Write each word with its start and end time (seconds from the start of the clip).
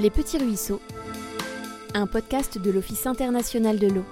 Les 0.00 0.08
Petits 0.08 0.38
Ruisseaux, 0.38 0.80
un 1.92 2.06
podcast 2.06 2.56
de 2.56 2.70
l'Office 2.70 3.06
international 3.06 3.78
de 3.78 3.88
l'eau. 3.88 4.04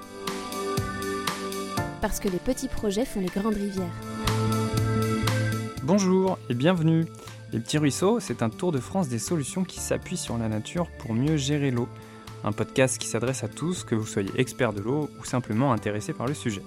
Parce 2.03 2.21
que 2.21 2.29
les 2.29 2.39
petits 2.39 2.69
projets 2.69 3.07
font 3.07 3.21
les 3.21 3.29
grandes 3.29 3.55
rivières. 3.55 3.87
Bonjour 5.85 6.39
et 6.51 6.55
bienvenue. 6.55 7.07
Les 7.55 7.59
Petits 7.59 7.79
Ruisseaux, 7.79 8.21
c'est 8.21 8.43
un 8.43 8.51
tour 8.51 8.71
de 8.71 8.81
France 8.81 9.09
des 9.09 9.19
solutions 9.19 9.65
qui 9.65 9.81
s'appuient 9.81 10.19
sur 10.19 10.37
la 10.37 10.51
nature 10.51 10.91
pour 10.99 11.15
mieux 11.15 11.39
gérer 11.39 11.71
l'eau. 11.71 11.89
Un 12.45 12.53
podcast 12.53 12.99
qui 12.99 13.09
s'adresse 13.09 13.43
à 13.43 13.49
tous, 13.49 13.83
que 13.83 13.95
vous 13.95 14.07
soyez 14.07 14.31
expert 14.37 14.75
de 14.75 14.83
l'eau 14.83 15.09
ou 15.19 15.25
simplement 15.25 15.73
intéressé 15.73 16.13
par 16.13 16.27
le 16.27 16.35
sujet. 16.35 16.63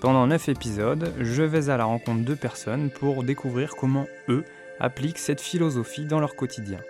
Pendant 0.00 0.26
9 0.26 0.48
épisodes, 0.48 1.14
je 1.20 1.44
vais 1.44 1.70
à 1.70 1.76
la 1.76 1.84
rencontre 1.84 2.24
de 2.24 2.34
personnes 2.34 2.90
pour 2.90 3.22
découvrir 3.22 3.76
comment 3.76 4.06
eux 4.28 4.42
appliquent 4.80 5.18
cette 5.18 5.40
philosophie 5.40 6.06
dans 6.06 6.18
leur 6.18 6.34
quotidien. 6.34 6.80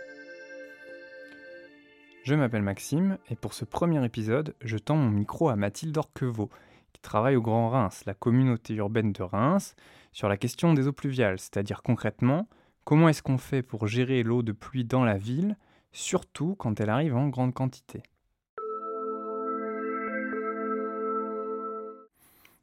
Je 2.26 2.34
m'appelle 2.34 2.62
Maxime 2.62 3.18
et 3.30 3.36
pour 3.36 3.54
ce 3.54 3.64
premier 3.64 4.04
épisode, 4.04 4.56
je 4.60 4.78
tends 4.78 4.96
mon 4.96 5.10
micro 5.10 5.48
à 5.48 5.54
Mathilde 5.54 5.96
Orquevaux, 5.96 6.50
qui 6.92 7.00
travaille 7.00 7.36
au 7.36 7.40
Grand 7.40 7.70
Reims, 7.70 8.02
la 8.04 8.14
communauté 8.14 8.74
urbaine 8.74 9.12
de 9.12 9.22
Reims, 9.22 9.76
sur 10.10 10.28
la 10.28 10.36
question 10.36 10.74
des 10.74 10.88
eaux 10.88 10.92
pluviales, 10.92 11.38
c'est-à-dire 11.38 11.84
concrètement 11.84 12.48
comment 12.82 13.08
est-ce 13.08 13.22
qu'on 13.22 13.38
fait 13.38 13.62
pour 13.62 13.86
gérer 13.86 14.24
l'eau 14.24 14.42
de 14.42 14.50
pluie 14.50 14.84
dans 14.84 15.04
la 15.04 15.16
ville, 15.16 15.56
surtout 15.92 16.56
quand 16.56 16.80
elle 16.80 16.90
arrive 16.90 17.14
en 17.14 17.28
grande 17.28 17.54
quantité. 17.54 18.02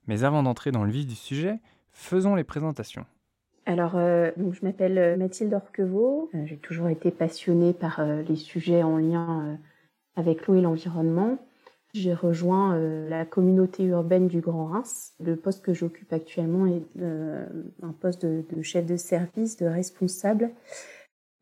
Mais 0.08 0.26
avant 0.26 0.44
d'entrer 0.44 0.74
dans 0.74 0.84
le 0.84 0.92
vif 0.92 1.08
du 1.08 1.16
sujet, 1.16 1.62
faisons 1.94 2.36
les 2.36 2.44
présentations. 2.44 3.06
Alors, 3.66 3.96
euh, 3.96 4.32
donc 4.36 4.54
je 4.54 4.66
m'appelle 4.66 4.98
euh, 4.98 5.16
Mathilde 5.16 5.54
Orquevaux. 5.54 6.30
Euh, 6.36 6.46
j'ai 6.46 6.58
toujours 6.58 6.90
été 6.90 7.12
passionnée 7.12 7.74
par 7.74 8.06
les 8.06 8.36
sujets 8.36 8.84
en 8.84 8.98
lien 8.98 9.58
avec 10.16 10.48
l'eau 10.48 10.56
et 10.56 10.62
l'environnement. 10.62 11.38
J'ai 11.94 12.14
rejoint 12.14 12.76
la 13.08 13.24
communauté 13.24 13.84
urbaine 13.84 14.28
du 14.28 14.42
Grand 14.42 14.66
Reims. 14.66 15.14
Le 15.24 15.36
poste 15.36 15.64
que 15.64 15.76
j'occupe 15.76 16.12
actuellement 16.12 16.66
est 16.66 16.82
un 17.84 17.92
poste 17.92 18.26
de, 18.26 18.62
chef 18.64 18.88
de 18.88 18.98
service, 18.98 19.58
de 19.58 19.68
responsable 19.68 20.50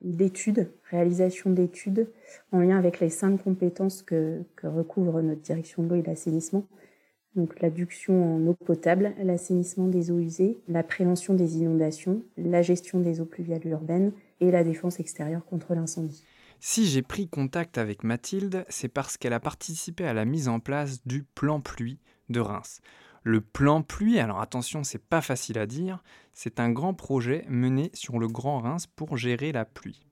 d'études, 0.02 0.70
réalisation 0.90 1.52
d'études 1.52 2.10
en 2.52 2.60
lien 2.60 2.78
avec 2.78 3.00
les 3.00 3.10
cinq 3.10 3.42
compétences 3.42 4.02
que, 4.02 4.42
que 4.58 4.68
recouvre 4.68 5.22
notre 5.22 5.40
direction 5.40 5.84
de 5.84 5.90
l'eau 5.90 5.96
et 5.96 6.02
de 6.02 6.08
l'assainissement 6.08 6.66
donc 7.36 7.60
l'adduction 7.62 8.36
en 8.36 8.48
eau 8.48 8.54
potable, 8.54 9.14
l'assainissement 9.24 9.88
des 9.88 10.12
eaux 10.12 10.20
usées, 10.20 10.58
la 10.68 10.84
prévention 10.84 11.34
des 11.34 11.58
inondations, 11.58 12.24
la 12.38 12.62
gestion 12.62 13.00
des 13.00 13.22
eaux 13.22 13.26
pluviales 13.26 13.66
urbaines 13.66 14.12
et 14.40 14.52
la 14.52 14.64
défense 14.64 15.00
extérieure 15.00 15.46
contre 15.46 15.74
l'incendie. 15.74 16.24
Si 16.60 16.86
j'ai 16.86 17.02
pris 17.02 17.28
contact 17.28 17.78
avec 17.78 18.04
Mathilde, 18.04 18.66
c'est 18.70 18.88
parce 18.88 19.18
qu'elle 19.18 19.34
a 19.34 19.40
participé 19.40 20.06
à 20.06 20.14
la 20.14 20.26
mise 20.26 20.48
en 20.48 20.60
place 20.60 21.06
du 21.08 21.24
plan 21.24 21.60
pluie 21.60 22.00
de 22.30 22.40
Reims. 22.40 22.82
Le 23.24 23.42
plan 23.42 23.82
pluie, 23.82 24.20
alors 24.20 24.42
attention, 24.42 24.84
c'est 24.84 25.04
pas 25.04 25.22
facile 25.22 25.58
à 25.58 25.68
dire, 25.68 26.04
c'est 26.34 26.60
un 26.60 26.72
grand 26.72 26.94
projet 26.94 27.46
mené 27.48 27.92
sur 27.94 28.20
le 28.20 28.28
Grand 28.28 28.60
Reims 28.60 28.88
pour 28.88 29.18
gérer 29.18 29.52
la 29.52 29.66
pluie. 29.66 30.06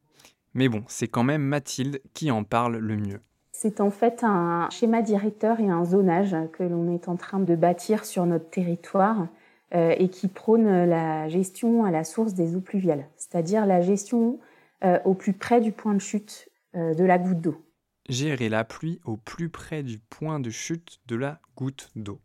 Mais 0.53 0.69
bon, 0.69 0.83
c'est 0.87 1.07
quand 1.07 1.23
même 1.23 1.43
Mathilde 1.43 2.01
qui 2.13 2.31
en 2.31 2.43
parle 2.43 2.77
le 2.77 2.97
mieux. 2.97 3.21
C'est 3.61 3.81
en 3.81 3.91
fait 3.91 4.23
un 4.23 4.69
schéma 4.69 5.01
directeur 5.01 5.59
et 5.59 5.67
un 5.67 5.83
zonage 5.83 6.33
que 6.53 6.63
l'on 6.63 6.95
est 6.95 7.09
en 7.09 7.17
train 7.17 7.41
de 7.41 7.55
bâtir 7.57 8.05
sur 8.05 8.25
notre 8.25 8.49
territoire 8.49 9.27
euh, 9.75 9.93
et 9.97 10.07
qui 10.07 10.29
prône 10.29 10.85
la 10.85 11.27
gestion 11.27 11.83
à 11.83 11.91
la 11.91 12.05
source 12.05 12.33
des 12.33 12.55
eaux 12.55 12.61
pluviales, 12.61 13.09
c'est-à-dire 13.17 13.65
la 13.65 13.81
gestion 13.81 14.39
euh, 14.85 14.97
au 15.03 15.13
plus 15.13 15.33
près 15.33 15.59
du 15.59 15.73
point 15.73 15.93
de 15.93 15.99
chute 15.99 16.47
euh, 16.77 16.93
de 16.93 17.03
la 17.03 17.17
goutte 17.17 17.41
d'eau. 17.41 17.61
Gérer 18.07 18.47
la 18.47 18.63
pluie 18.63 19.01
au 19.03 19.17
plus 19.17 19.49
près 19.49 19.83
du 19.83 19.99
point 19.99 20.39
de 20.39 20.51
chute 20.51 21.01
de 21.07 21.17
la 21.17 21.41
goutte 21.57 21.89
d'eau. 21.97 22.21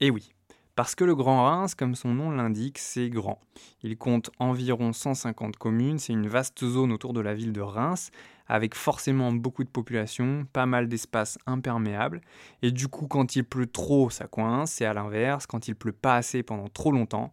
Et 0.00 0.08
oui, 0.08 0.32
parce 0.76 0.94
que 0.94 1.04
le 1.04 1.14
Grand 1.14 1.44
Reims, 1.44 1.74
comme 1.74 1.94
son 1.94 2.14
nom 2.14 2.30
l'indique, 2.30 2.78
c'est 2.78 3.10
grand. 3.10 3.40
Il 3.82 3.96
compte 3.96 4.30
environ 4.38 4.92
150 4.92 5.56
communes, 5.56 5.98
c'est 5.98 6.12
une 6.12 6.28
vaste 6.28 6.64
zone 6.64 6.92
autour 6.92 7.12
de 7.12 7.20
la 7.20 7.34
ville 7.34 7.52
de 7.52 7.60
Reims, 7.60 8.10
avec 8.46 8.74
forcément 8.74 9.32
beaucoup 9.32 9.62
de 9.64 9.68
population, 9.68 10.46
pas 10.52 10.66
mal 10.66 10.88
d'espaces 10.88 11.38
imperméables, 11.46 12.20
et 12.62 12.72
du 12.72 12.88
coup 12.88 13.06
quand 13.06 13.36
il 13.36 13.44
pleut 13.44 13.66
trop 13.66 14.10
ça 14.10 14.26
coince, 14.26 14.80
et 14.80 14.84
à 14.84 14.94
l'inverse, 14.94 15.46
quand 15.46 15.68
il 15.68 15.74
pleut 15.74 15.92
pas 15.92 16.16
assez 16.16 16.42
pendant 16.42 16.68
trop 16.68 16.92
longtemps, 16.92 17.30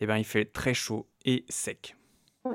eh 0.00 0.06
ben, 0.06 0.16
il 0.16 0.24
fait 0.24 0.44
très 0.44 0.74
chaud 0.74 1.06
et 1.24 1.44
sec. 1.48 1.96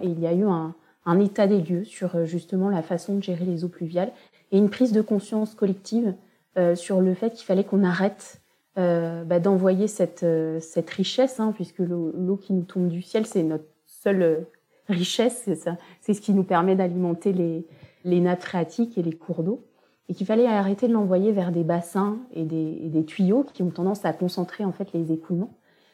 il 0.04 0.20
y 0.20 0.28
a 0.28 0.34
eu 0.34 0.46
un, 0.46 0.74
état 1.20 1.48
des 1.48 1.62
lieux 1.62 1.84
sur 1.84 2.16
euh, 2.16 2.26
justement 2.26 2.70
la 2.70 2.84
façon 2.84 3.16
de 3.16 3.24
gérer 3.24 3.46
les 3.46 3.64
eaux 3.64 3.70
pluviales, 3.70 4.12
et 4.52 4.58
une 4.58 4.70
prise 4.70 4.92
de 4.92 5.02
conscience 5.02 5.56
collective 5.56 6.16
euh, 6.58 6.76
sur 6.76 7.00
le 7.00 7.14
fait 7.14 7.32
qu'il 7.32 7.46
fallait 7.46 7.64
qu'on 7.64 7.84
arrête 7.84 8.41
euh, 8.78 9.26
bah, 9.26 9.40
d'envoyer 9.42 9.90
cette, 9.90 10.24
euh, 10.24 10.62
cette 10.62 10.90
richesse, 10.90 11.42
hein, 11.42 11.52
puisque 11.54 11.80
l'eau 11.80 12.38
qui 12.42 12.54
nous 12.54 12.64
tombe 12.64 12.88
du 12.88 13.02
ciel, 13.02 13.26
c'est 13.26 13.44
notre 13.44 13.66
seule 13.86 14.22
euh, 14.22 14.38
richesse, 14.88 15.50
c'est 16.00 16.14
ce 16.14 16.22
qui 16.22 16.34
nous 16.34 16.46
permet 16.46 16.78
d'alimenter 16.78 17.34
les, 17.34 17.68
les 18.06 18.22
nappes 18.22 18.44
phréatiques 18.44 18.98
et 18.98 19.04
les 19.04 19.12
cours 19.12 19.44
d'eau, 19.44 19.66
et 20.08 20.14
qu'il 20.14 20.26
fallait 20.26 20.48
arrêter 20.48 20.88
de 20.88 20.94
l'envoyer 20.94 21.34
vers 21.34 21.52
des 21.52 21.66
bassins 21.66 22.20
et 22.32 22.46
des, 22.46 22.88
des, 22.88 23.04
tuyaux 23.04 23.46
qui 23.54 23.62
ont 23.62 23.72
tendance 23.72 24.06
à 24.06 24.14
concentrer 24.14 24.64
en 24.64 24.72
fait 24.72 24.94
les 24.94 25.12
écoulements, 25.12 25.52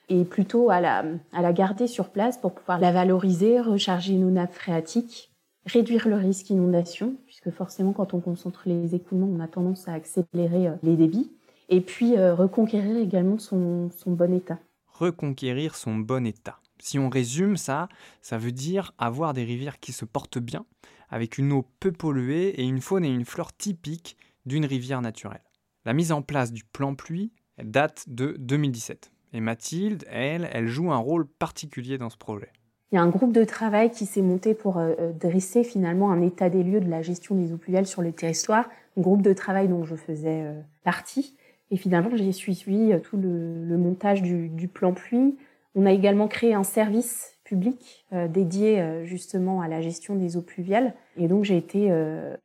et 0.10 0.24
plutôt 0.24 0.70
à 0.70 0.80
la, 0.80 1.04
à 1.34 1.42
la 1.42 1.54
garder 1.54 1.88
sur 1.88 2.10
place 2.10 2.38
pour 2.38 2.54
pouvoir 2.54 2.80
la 2.80 2.92
valoriser, 2.92 3.60
recharger 3.60 4.14
nos 4.14 4.30
nappes 4.30 4.54
phréatiques, 4.54 5.32
réduire 5.66 6.08
le 6.08 6.16
risque 6.16 6.52
inondation, 6.52 7.16
puisque 7.26 7.50
forcément 7.50 7.92
quand 7.92 8.14
on 8.14 8.20
concentre 8.20 8.62
les 8.68 8.94
écoulements, 8.94 9.30
on 9.36 9.40
a 9.40 9.48
tendance 9.48 9.88
à 9.88 9.94
accélérer 9.94 10.70
les 10.84 10.96
débits 10.96 11.32
et 11.70 11.82
puis 11.82 12.18
euh, 12.18 12.34
reconquérir 12.34 12.98
également 12.98 13.38
son, 13.38 13.90
bon 14.06 14.34
état. 14.34 14.60
Reconquérir 14.88 15.76
son 15.76 15.96
bon 15.96 16.26
état. 16.26 16.60
Si 16.80 17.00
on 17.00 17.10
résume 17.10 17.58
ça, 17.58 17.90
ça 18.22 18.38
veut 18.38 18.52
dire 18.52 18.94
avoir 18.98 19.34
des 19.34 19.44
rivières 19.44 19.80
qui 19.80 19.92
se 19.92 20.06
portent 20.06 20.38
bien, 20.38 20.66
avec 21.10 21.38
une 21.38 21.52
eau 21.52 21.66
peu 21.80 21.92
polluée 21.92 22.50
et 22.50 22.64
une 22.64 22.82
faune 22.82 23.06
et 23.06 23.10
une 23.10 23.26
flore 23.26 23.56
typiques 23.56 24.18
d'une 24.46 24.66
rivière 24.66 25.02
naturelle. 25.02 25.44
La 25.86 25.94
mise 25.94 26.12
en 26.12 26.22
place 26.22 26.52
du 26.52 26.64
plan 26.64 26.96
pluie 26.96 27.32
date 27.62 28.06
de 28.08 28.36
2017. 28.40 29.12
Et 29.34 29.42
Mathilde, 29.42 30.06
elle, 30.10 30.50
elle 30.54 30.68
joue 30.68 30.92
un 30.92 30.98
rôle 30.98 31.28
particulier 31.28 31.98
dans 31.98 32.10
ce 32.10 32.18
projet. 32.18 32.52
Il 32.92 32.96
y 32.96 32.98
a 32.98 33.02
un 33.02 33.10
groupe 33.10 33.34
de 33.34 33.44
travail 33.44 33.92
qui 33.92 34.06
s'est 34.06 34.22
monté 34.22 34.54
pour 34.54 34.78
euh, 34.78 34.94
euh, 35.00 35.12
dresser 35.12 35.64
finalement 35.64 36.12
un 36.12 36.22
état 36.22 36.50
des 36.50 36.64
lieux 36.64 36.80
de 36.80 36.90
la 36.90 37.02
gestion 37.02 37.36
des 37.36 37.52
eaux 37.52 37.58
pluviales 37.58 37.88
sur 37.88 38.02
le 38.02 38.14
territoire. 38.14 38.70
Un 38.96 39.02
groupe 39.02 39.22
de 39.22 39.34
travail 39.34 39.68
dont 39.68 39.84
je 39.84 39.96
faisais 39.96 40.46
partie 40.84 41.37
et 41.72 41.78
finalement, 41.78 42.10
j'ai 42.16 42.32
suivi 42.32 42.94
euh, 42.94 43.00
tout 43.00 43.18
le, 43.18 43.78
montage 43.78 44.22
du, 44.22 44.68
plan 44.68 44.94
pluie. 44.94 45.36
On 45.76 45.86
a 45.86 45.92
également 45.92 46.28
créé 46.28 46.54
un 46.54 46.64
service 46.64 47.38
public 47.44 48.06
euh, 48.14 48.28
dédié 48.28 48.80
euh, 48.80 49.06
justement 49.06 49.62
à 49.62 49.68
la 49.68 49.82
gestion 49.82 50.16
des 50.16 50.38
eaux 50.38 50.42
pluviales. 50.42 50.94
Et 51.18 51.28
donc, 51.28 51.44
j'ai 51.44 51.58
été 51.58 51.92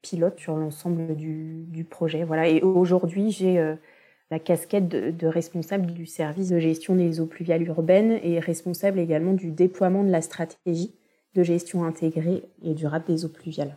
pilote 0.03 0.39
sur 0.39 0.57
l'ensemble 0.57 1.15
du, 1.15 1.87
projet. 1.89 2.25
Voilà. 2.25 2.49
Et 2.49 2.61
aujourd'hui, 2.63 3.31
j'ai 3.31 3.75
la 4.31 4.39
casquette 4.39 4.89
de, 4.89 5.27
responsable 5.27 5.93
du 5.93 6.07
service 6.07 6.49
de 6.49 6.59
gestion 6.59 6.97
des 6.97 7.21
eaux 7.21 7.27
pluviales 7.27 7.63
urbaines 7.67 8.19
et 8.23 8.41
responsable 8.41 8.99
également 8.99 9.35
du 9.35 9.51
déploiement 9.51 10.05
de 10.05 10.11
la 10.11 10.23
stratégie 10.23 10.95
de 11.35 11.43
gestion 11.43 11.85
intégrée 11.85 12.43
et 12.63 12.75
durable 12.75 13.05
des 13.07 13.25
eaux 13.25 13.29
pluviales. 13.29 13.77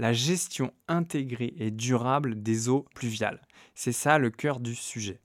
La 0.00 0.14
gestion 0.14 0.72
intégrée 0.88 1.52
et 1.58 1.70
durable 1.70 2.42
des 2.42 2.70
eaux 2.70 2.86
pluviales. 2.94 3.42
C'est 3.74 3.92
ça 3.92 4.16
le 4.16 4.30
cœur 4.30 4.58
du 4.58 4.74
sujet. 4.74 5.20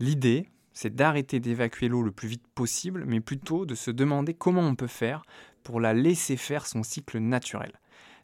L'idée, 0.00 0.50
c'est 0.74 0.94
d'arrêter 0.94 1.40
d'évacuer 1.40 1.88
l'eau 1.88 2.02
le 2.02 2.12
plus 2.12 2.28
vite 2.28 2.46
possible, 2.54 3.04
mais 3.06 3.20
plutôt 3.20 3.64
de 3.64 3.74
se 3.74 3.90
demander 3.90 4.34
comment 4.34 4.60
on 4.60 4.74
peut 4.74 4.86
faire 4.86 5.22
pour 5.62 5.80
la 5.80 5.94
laisser 5.94 6.36
faire 6.36 6.66
son 6.66 6.82
cycle 6.82 7.20
naturel. 7.20 7.72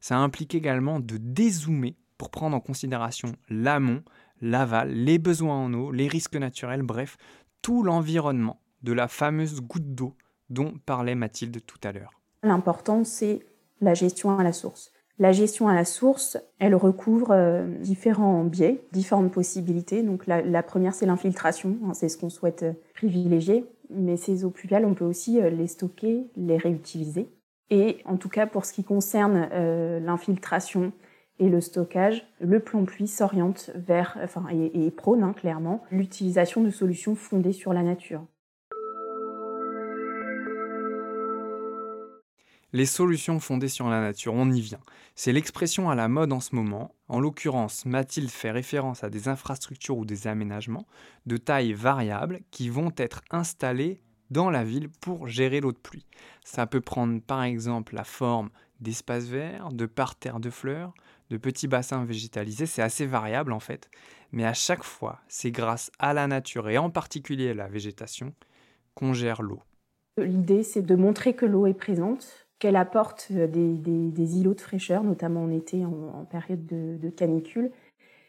Ça 0.03 0.19
implique 0.19 0.55
également 0.55 1.01
de 1.01 1.17
dézoomer 1.17 1.97
pour 2.19 2.31
prendre 2.31 2.55
en 2.55 2.61
considération 2.61 3.33
l'amont, 3.49 4.03
l'aval, 4.43 4.91
les 4.93 5.19
besoins 5.19 5.57
en 5.57 5.73
eau, 5.73 5.91
les 5.91 6.09
risques 6.09 6.37
naturels, 6.37 6.83
bref, 6.83 7.17
tout 7.63 7.83
l'environnement 7.83 8.61
de 8.83 8.93
la 8.93 9.09
fameuse 9.09 9.63
goutte 9.63 9.95
d'eau 9.95 10.15
dont 10.51 10.75
parlait 10.85 11.15
Mathilde 11.15 11.65
tout 11.65 11.81
à 11.83 11.93
l'heure. 11.93 12.13
L'important, 12.43 13.05
c'est 13.05 13.41
la 13.81 13.95
gestion 13.95 14.39
à 14.39 14.45
la 14.45 14.53
source. 14.53 14.93
La 15.19 15.31
gestion 15.31 15.69
à 15.69 15.75
la 15.75 15.85
source, 15.85 16.39
elle 16.59 16.75
recouvre 16.75 17.31
euh, 17.31 17.65
différents 17.79 18.43
biais, 18.43 18.83
différentes 18.91 19.31
possibilités. 19.31 20.03
Donc 20.03 20.27
la, 20.27 20.63
première, 20.63 20.93
c'est 20.93 21.07
l'infiltration, 21.07 21.77
hein, 21.85 21.95
c'est 21.95 22.09
ce 22.09 22.19
qu'on 22.19 22.31
souhaite 22.31 22.65
euh, 22.65 22.73
privilégier. 22.95 23.65
Mais 23.91 24.17
ces 24.17 24.45
eaux 24.45 24.51
pluviales, 24.51 24.85
on 24.85 24.95
peut 24.95 25.05
aussi 25.05 25.41
euh, 25.41 25.51
les 25.51 25.69
stocker, 25.69 26.27
les 26.37 26.57
réutiliser. 26.57 27.29
Et 27.71 27.99
en 28.07 28.17
tout 28.17 28.29
cas, 28.29 28.47
pour 28.47 28.65
ce 28.65 28.73
qui 28.73 28.85
concerne 28.85 29.49
l'infiltration 30.05 30.93
et 31.39 31.49
le 31.49 31.63
stockage, 31.63 32.27
le 32.39 32.61
plan 32.61 32.85
pluie 32.85 33.09
s'oriente 33.09 33.71
vers, 33.75 34.19
enfin, 34.23 34.45
et, 34.51 34.91
prône 34.91 35.23
hein, 35.23 35.33
clairement 35.33 35.83
l'utilisation 35.91 36.63
de 36.63 36.71
solutions 36.71 37.15
fondées 37.15 37.55
sur 37.55 37.73
la 37.73 37.83
nature. 37.83 38.23
Les 42.75 42.87
solutions 42.87 43.39
fondées 43.39 43.69
sur 43.69 43.89
la 43.89 44.01
nature, 44.01 44.35
on 44.35 44.51
y 44.51 44.61
vient. 44.61 44.81
C'est 45.15 45.31
l'expression 45.31 45.91
à 45.91 45.95
la 45.95 46.09
mode 46.09 46.33
en 46.33 46.41
ce 46.41 46.57
moment. 46.57 46.93
En 47.07 47.21
l'occurrence, 47.21 47.87
Mathilde 47.87 48.31
fait 48.31 48.51
référence 48.51 49.05
à 49.05 49.11
des 49.11 49.29
infrastructures 49.29 49.97
ou 49.97 50.05
des 50.05 50.27
aménagements 50.27 50.89
de 51.25 51.37
taille 51.37 51.73
variable 51.73 52.41
qui 52.51 52.69
vont 52.69 52.91
être 52.97 53.23
installés 53.31 54.01
dans 54.31 54.51
la 54.51 54.65
ville 54.65 54.89
pour 54.89 55.29
gérer 55.29 55.61
l'eau 55.61 55.71
de 55.71 55.79
pluie. 55.79 56.05
Ça 56.43 56.67
peut 56.67 56.81
prendre 56.81 57.21
par 57.21 57.45
exemple 57.45 57.95
la 57.95 58.03
forme 58.03 58.51
d'espaces 58.81 59.27
verts, 59.27 59.69
de 59.71 59.87
parterres 59.87 60.41
de 60.41 60.51
fleurs, 60.51 60.95
de 61.31 61.37
petits 61.37 61.69
bassins 61.69 62.05
végétalisés, 62.05 62.67
c'est 62.67 62.83
assez 62.83 63.07
variable 63.07 63.53
en 63.53 63.61
fait. 63.61 63.89
Mais 64.33 64.45
à 64.45 64.53
chaque 64.53 64.83
fois, 64.83 65.21
c'est 65.29 65.53
grâce 65.53 65.93
à 66.01 66.13
la 66.13 66.27
nature 66.27 66.69
et 66.69 66.77
en 66.77 66.91
particulier 66.91 67.55
la 67.55 67.69
végétation 67.69 68.35
qu'on 68.97 69.13
gère 69.13 69.43
l'eau. 69.43 69.63
L'idée, 70.17 70.65
c'est 70.65 70.83
de 70.83 70.95
montrer 70.95 71.35
que 71.35 71.47
l'eau 71.47 71.67
est 71.67 71.75
présente, 71.75 72.44
qu'elle 72.65 72.77
apporte 72.77 73.29
euh, 73.33 73.47
des, 73.47 74.39
îlots 74.39 74.55
de 74.55 74.61
fraîcheur, 74.63 75.05
notamment 75.05 75.43
en 75.43 75.51
été, 75.51 75.85
en, 75.85 76.25
période 76.25 76.65
de, 76.65 77.11
canicule, 77.11 77.71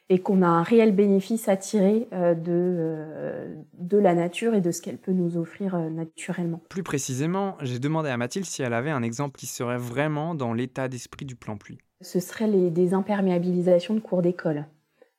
et 0.09 0.19
qu'on 0.19 0.41
a 0.41 0.47
un 0.47 0.61
réel 0.61 0.93
bénéfice 0.93 1.47
à 1.47 1.55
tirer 1.55 2.09
euh, 2.11 2.33
de, 2.33 2.51
euh, 2.51 3.55
de 3.77 3.97
la 3.97 4.13
nature 4.13 4.53
et 4.53 4.59
de 4.59 4.71
ce 4.71 4.81
qu'elle 4.81 4.97
peut 4.97 5.13
nous 5.13 5.37
offrir 5.37 5.79
naturellement. 5.89 6.61
Plus 6.67 6.83
précisément, 6.83 7.55
j'ai 7.61 7.79
demandé 7.79 8.09
à 8.09 8.17
Mathilde 8.17 8.45
si 8.45 8.61
elle 8.61 8.73
avait 8.73 8.89
un 8.91 9.03
exemple 9.03 9.39
qui 9.39 9.45
serait 9.45 9.77
vraiment 9.77 10.35
dans 10.35 10.51
l'état 10.51 10.89
d'esprit 10.89 11.25
du 11.25 11.37
plan 11.37 11.55
pluie. 11.55 11.77
Ce 12.01 12.19
serait 12.19 12.47
les 12.47 12.69
désimperméabilisations 12.69 13.93
de 13.93 14.01
cours 14.01 14.21
d'école. 14.21 14.65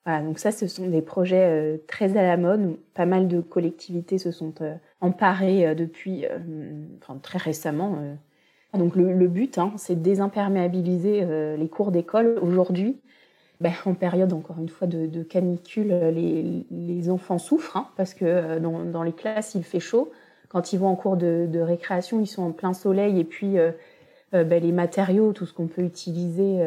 Voilà, 0.05 0.23
donc 0.23 0.39
ça, 0.39 0.53
ce 0.53 0.67
sont 0.67 0.89
des 0.89 1.01
projets 1.01 1.81
très 1.89 2.19
à 2.19 2.23
la 2.23 2.37
mode. 2.37 2.77
Pas 2.93 3.07
mal 3.07 3.29
de 3.29 3.41
collectivités 3.41 4.19
se 4.19 4.31
sont 4.31 4.53
emparées 5.01 5.75
depuis 5.75 6.27
enfin, 7.01 7.19
très 7.19 7.39
récemment 7.39 7.99
donc 8.77 8.97
le, 8.97 9.29
but, 9.29 9.59
hein, 9.59 9.73
c'est 9.77 9.97
de 9.97 10.01
désimperméabiliser 10.01 11.21
euh, 11.23 11.57
les 11.57 11.69
cours 11.69 11.91
d'école. 11.91 12.39
Aujourd'hui, 12.43 12.99
ben, 13.61 13.73
en 13.85 13.95
période, 13.95 14.33
encore 14.33 14.59
une 14.59 14.69
fois, 14.69 14.87
de, 14.87 15.23
canicule, 15.23 15.89
les, 15.91 17.11
enfants 17.11 17.39
souffrent 17.39 17.77
hein, 17.77 17.89
parce 17.97 18.15
que 18.15 18.25
euh, 18.25 18.59
dans, 18.59 19.03
les 19.03 19.13
classes, 19.13 19.55
il 19.55 19.65
fait 19.65 19.81
chaud. 19.81 20.11
Quand 20.49 20.73
ils 20.73 20.79
vont 20.79 20.89
en 20.89 20.97
cours 20.97 21.17
de, 21.17 21.59
récréation, 21.61 22.21
ils 22.21 22.27
sont 22.27 22.43
en 22.43 22.53
plein 22.53 22.73
soleil 22.73 23.19
et 23.19 23.25
puis 23.25 23.59
euh, 23.59 23.73
ben, 24.33 24.63
les 24.63 24.73
matériaux, 24.73 25.33
tout 25.33 25.47
ce 25.47 25.53
qu'on 25.53 25.67
peut 25.67 25.83
utiliser, 25.83 26.61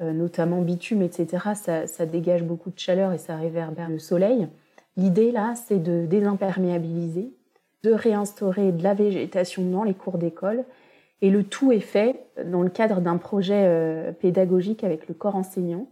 notamment 0.00 0.60
bitume, 0.62 1.02
etc., 1.02 1.50
ça, 1.54 1.86
ça, 1.86 2.06
dégage 2.06 2.42
beaucoup 2.42 2.70
de 2.70 2.78
chaleur 2.78 3.12
et 3.12 3.18
ça 3.18 3.36
réverbère 3.36 3.88
le 3.88 3.98
soleil. 3.98 4.48
L'idée, 4.96 5.30
là, 5.30 5.54
c'est 5.54 5.82
de 5.82 6.06
désimperméabiliser, 6.06 7.30
de 7.84 7.92
réinstaurer 7.92 8.72
de 8.72 8.82
la 8.82 8.94
végétation 8.94 9.62
dans 9.64 9.84
les 9.84 9.94
cours 9.94 10.18
d'école 10.18 10.64
et 11.20 11.30
le 11.30 11.44
tout 11.44 11.72
est 11.72 11.80
fait 11.80 12.26
dans 12.44 12.62
le 12.62 12.70
cadre 12.70 13.00
d'un 13.00 13.16
projet 13.16 13.64
euh, 13.66 14.12
pédagogique 14.12 14.84
avec 14.84 15.08
le 15.08 15.14
corps 15.14 15.36
enseignant. 15.36 15.88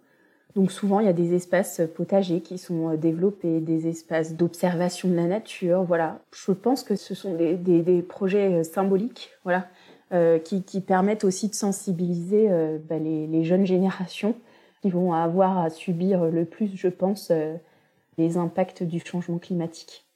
Donc 0.54 0.72
souvent, 0.72 1.00
il 1.00 1.06
y 1.06 1.10
a 1.10 1.12
des 1.12 1.34
espaces 1.34 1.82
potagers 1.94 2.40
qui 2.40 2.58
sont 2.58 2.90
euh, 2.90 2.96
développés, 2.96 3.60
des 3.60 3.88
espaces 3.88 4.34
d'observation 4.34 5.08
de 5.08 5.14
la 5.14 5.26
nature. 5.26 5.82
Voilà, 5.82 6.20
je 6.32 6.52
pense 6.52 6.82
que 6.82 6.96
ce 6.96 7.14
sont 7.14 7.34
des, 7.34 8.02
projets 8.02 8.54
euh, 8.54 8.62
symboliques, 8.62 9.30
voilà, 9.44 9.68
qui, 10.44 10.80
permettent 10.80 11.24
aussi 11.24 11.48
de 11.48 11.54
sensibiliser 11.54 12.48
bah, 12.88 12.96
les, 12.96 13.42
jeunes 13.42 13.66
générations 13.66 14.36
qui 14.80 14.88
vont 14.88 15.12
avoir 15.12 15.58
à 15.58 15.68
subir 15.68 16.26
le 16.26 16.44
plus, 16.44 16.70
je 16.76 16.86
pense, 16.86 17.32
les 18.16 18.36
impacts 18.36 18.84
du 18.84 19.00
changement 19.00 19.38
climatique. 19.38 20.06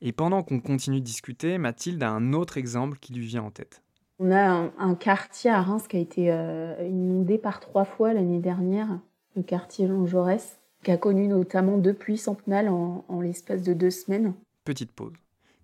Et 0.00 0.10
pendant 0.10 0.42
qu'on 0.42 0.58
continue 0.58 0.98
de 0.98 1.04
discuter, 1.04 1.58
Mathilde 1.58 2.02
a 2.02 2.10
un 2.10 2.32
autre 2.32 2.58
exemple 2.58 2.98
qui 2.98 3.12
lui 3.12 3.24
vient 3.24 3.44
en 3.44 3.52
tête. 3.52 3.82
On 4.18 4.30
a 4.30 4.70
un, 4.78 4.94
quartier 4.94 5.50
à 5.50 5.60
Reims 5.60 5.86
qui 5.88 5.96
a 5.96 6.00
été 6.00 6.32
euh, 6.32 6.74
inondé 6.88 7.36
par 7.36 7.60
trois 7.60 7.84
fois 7.84 8.14
l'année 8.14 8.40
dernière, 8.40 8.98
le 9.36 9.42
quartier 9.42 9.86
Jean 9.86 10.06
qui 10.82 10.90
a 10.90 10.96
connu 10.96 11.26
notamment 11.26 11.76
deux 11.76 11.92
pluies 11.92 12.16
centenales 12.16 12.68
en, 12.68 13.20
l'espace 13.20 13.62
de 13.62 13.74
deux 13.74 13.90
semaines. 13.90 14.34
Petite 14.64 14.92
pause. 14.92 15.12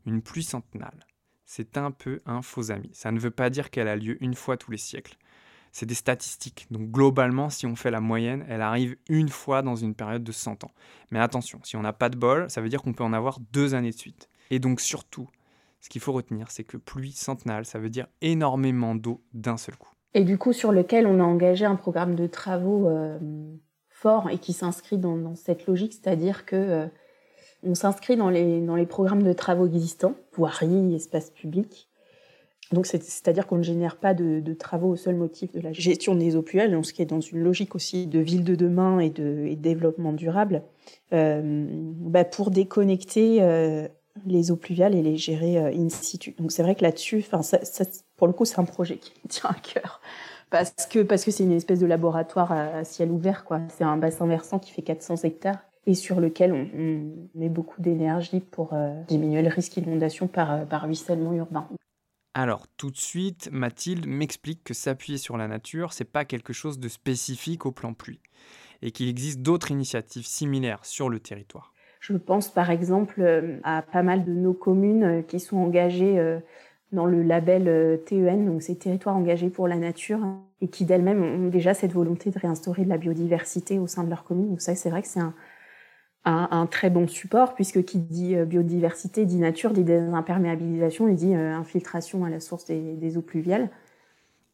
Une 0.05 0.21
pluie 0.21 0.43
centenale, 0.43 1.07
c'est 1.47 1.79
un 1.79 1.93
peu 1.93 2.21
un 2.27 2.43
faux 2.43 2.71
ami. 2.71 2.91
Ça 2.93 3.13
ne 3.13 3.21
veut 3.21 3.31
pas 3.31 3.49
dire 3.49 3.71
qu'elle 3.71 3.89
a 3.89 3.97
lieu 3.97 4.23
une 4.23 4.35
fois 4.35 4.57
tous 4.57 4.71
les 4.71 4.79
siècles. 4.79 5.17
C'est 5.71 5.87
des 5.87 5.95
statistiques. 5.95 6.67
Donc 6.71 6.91
globalement, 6.91 7.49
si 7.49 7.65
on 7.67 7.77
fait 7.77 7.91
la 7.91 8.01
moyenne, 8.01 8.45
elle 8.49 8.61
arrive 8.61 8.97
une 9.09 9.29
fois 9.31 9.63
dans 9.63 9.77
une 9.77 9.95
période 9.95 10.25
de 10.25 10.33
100 10.33 10.65
ans. 10.65 10.73
Mais 11.11 11.21
attention, 11.21 11.61
si 11.63 11.77
on 11.77 11.83
n'a 11.83 11.95
pas 11.95 12.11
de 12.11 12.17
bol, 12.17 12.51
ça 12.51 12.61
veut 12.61 12.69
dire 12.69 12.83
qu'on 12.83 12.93
peut 12.93 13.05
en 13.05 13.13
avoir 13.15 13.39
deux 13.53 13.75
années 13.75 13.93
de 13.93 13.97
suite. 13.97 14.29
Et 14.51 14.59
donc 14.59 14.81
surtout, 14.81 15.29
ce 15.83 15.89
qu'il 15.89 16.01
faut 16.01 16.13
retenir, 16.13 16.51
c'est 16.51 16.63
que 16.63 16.77
pluie 16.77 17.13
centenale, 17.13 17.67
ça 17.67 17.81
veut 17.81 17.91
dire 17.91 18.07
énormément 18.21 18.95
d'eau 18.95 19.21
d'un 19.35 19.57
seul 19.57 19.77
coup. 19.77 19.91
Et 20.15 20.23
du 20.23 20.39
coup, 20.39 20.53
sur 20.53 20.71
lequel 20.71 21.07
on 21.07 21.19
a 21.19 21.25
engagé 21.25 21.65
un 21.65 21.75
programme 21.75 22.15
de 22.15 22.29
travaux 22.29 22.89
euh, 22.89 23.19
fort 23.91 24.31
et 24.31 24.39
qui 24.39 24.53
s'inscrit 24.53 24.97
dans, 24.97 25.35
cette 25.35 25.67
logique, 25.67 25.93
c'est-à-dire 25.93 26.47
que 26.47 26.57
euh, 26.57 26.87
on 27.65 27.75
s'inscrit 27.75 28.17
dans 28.17 28.31
les, 28.31 28.61
dans 28.61 28.77
les 28.77 28.87
programmes 28.87 29.25
de 29.25 29.33
travaux 29.33 29.67
existants, 29.67 30.15
voirie, 30.35 30.95
espace 30.95 31.31
public. 31.31 31.89
Donc, 32.71 32.87
c'est-à-dire 32.87 33.47
qu'on 33.47 33.59
ne 33.59 33.63
génère 33.63 33.97
pas 33.97 34.15
de, 34.15 34.55
travaux 34.55 34.91
au 34.91 34.97
seul 34.97 35.17
motif 35.17 35.53
de 35.53 35.61
la 35.61 35.73
gestion 35.73 36.15
des 36.15 36.37
eaux 36.37 36.43
pluviales, 36.43 36.83
ce 36.85 36.93
qui 36.93 37.03
est 37.03 37.07
dans 37.07 37.21
une 37.21 37.41
logique 37.41 37.75
aussi 37.75 38.07
de 38.07 38.21
ville 38.21 38.45
de 38.45 38.55
demain 38.55 38.99
et 39.01 39.11
de, 39.11 39.53
développement 39.55 40.13
durable, 40.13 40.63
euh, 41.13 41.67
bah, 41.71 42.25
pour 42.25 42.51
déconnecter 42.51 43.43
les 44.27 44.51
eaux 44.51 44.57
pluviales 44.57 44.95
et 44.95 45.03
les 45.03 45.17
gérer 45.17 45.59
euh, 45.59 45.75
in 45.75 45.89
situ. 45.89 46.35
Donc 46.39 46.53
c'est 46.53 46.63
vrai 46.63 46.75
que 46.75 46.83
là-dessus, 46.83 47.25
pour 48.17 48.27
le 48.27 48.33
coup, 48.33 48.45
c'est 48.45 48.59
un 48.59 48.65
projet 48.65 48.97
qui 48.99 49.13
me 49.25 49.29
tient 49.29 49.51
à 49.51 49.55
cœur 49.55 50.01
parce 50.53 50.87
que 50.87 51.03
parce 51.03 51.25
que 51.25 51.31
c'est 51.31 51.45
une 51.45 51.53
espèce 51.53 51.81
de 51.81 51.87
laboratoire 51.87 52.53
à, 52.53 52.85
ciel 52.85 53.11
ouvert. 53.11 53.45
C'est 53.71 53.85
un 53.85 53.97
bassin 53.97 54.27
versant 54.27 54.59
qui 54.59 54.71
fait 54.71 54.83
400 54.83 55.17
hectares 55.25 55.59
et 55.87 55.95
sur 55.95 56.21
lequel 56.21 56.53
on, 56.53 56.69
met 57.35 57.49
beaucoup 57.49 57.81
d'énergie 57.81 58.41
pour 58.41 58.75
euh, 58.75 58.93
diminuer 59.09 59.43
le 59.43 59.49
risque 59.49 59.81
d'inondation 59.81 60.29
par, 60.29 60.53
euh, 60.53 60.65
par 60.65 60.83
ruissellement 60.83 61.33
urbain. 61.33 61.67
Alors, 62.35 62.67
tout 62.77 62.91
de 62.91 62.97
suite, 62.97 63.51
Mathilde 63.53 64.07
m'explique 64.07 64.63
que 64.65 64.75
s'appuyer 64.75 65.19
sur 65.19 65.37
la 65.37 65.49
nature, 65.49 65.93
c'est 65.93 66.05
pas 66.05 66.25
quelque 66.25 66.53
chose 66.53 66.79
de 66.79 66.89
spécifique 66.89 67.67
au 67.67 67.73
plan 67.73 67.93
pluie, 67.93 68.21
et 68.81 68.91
qu'il 68.91 69.09
existe 69.09 69.41
d'autres 69.41 69.71
initiatives 69.71 70.27
similaires 70.27 70.85
sur 70.85 71.11
le 71.11 71.21
territoire. 71.21 71.72
Je 72.03 72.17
pense 72.17 72.49
par 72.49 72.71
exemple 72.71 73.21
euh, 73.21 73.61
à 73.63 73.81
pas 73.81 74.03
mal 74.03 74.25
de 74.25 74.33
nos 74.33 74.55
communes 74.55 75.05
euh, 75.05 75.23
qui 75.23 75.39
sont 75.39 75.57
engagées 75.57 76.19
euh, 76.19 76.41
dans 76.91 77.07
le 77.07 77.23
label 77.23 78.01
TEN, 78.05 78.45
donc 78.45 78.61
c'est 78.61 78.75
Territoires 78.75 79.17
engagés 79.17 79.49
pour 79.49 79.69
la 79.69 79.77
nature, 79.77 80.19
et 80.61 80.69
qui 80.69 80.85
d'elles-mêmes 80.85 81.23
ont 81.23 81.49
déjà 81.49 81.75
cette 81.75 81.93
volonté 81.93 82.31
de 82.31 82.39
réinstaurer 82.39 82.85
de 82.85 82.89
la 82.89 82.99
biodiversité 82.99 83.79
au 83.79 83.87
sein 83.87 84.03
de 84.03 84.11
leur 84.11 84.25
commune. 84.25 84.51
Donc 84.51 84.61
ça, 84.61 84.75
c'est 84.75 84.91
vrai 84.91 85.01
que 85.01 85.09
c'est 85.09 85.23
un, 86.25 86.67
très 86.67 86.91
bon 86.91 87.09
support, 87.09 87.55
puisque 87.55 87.83
qui 87.85 87.99
dit 87.99 88.37
biodiversité 88.45 89.25
dit 89.25 89.39
nature, 89.39 89.71
dit 89.71 89.85
désimperméabilisation, 89.85 91.09
il 91.09 91.15
dit 91.15 91.35
infiltration 91.35 92.27
à 92.27 92.31
la 92.31 92.41
source 92.41 92.67
des, 92.67 92.95
des 92.97 93.17
eaux 93.17 93.23
pluviales. 93.23 93.71